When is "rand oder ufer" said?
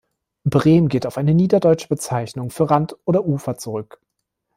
2.71-3.59